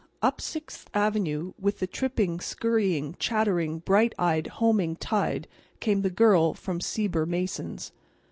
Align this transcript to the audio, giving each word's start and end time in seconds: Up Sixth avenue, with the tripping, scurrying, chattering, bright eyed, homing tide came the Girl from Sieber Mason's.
Up 0.23 0.41
Sixth 0.41 0.89
avenue, 0.95 1.53
with 1.59 1.77
the 1.77 1.85
tripping, 1.85 2.39
scurrying, 2.39 3.15
chattering, 3.19 3.77
bright 3.77 4.15
eyed, 4.17 4.47
homing 4.47 4.95
tide 4.95 5.47
came 5.79 6.01
the 6.01 6.09
Girl 6.09 6.55
from 6.55 6.81
Sieber 6.81 7.27
Mason's. 7.27 7.91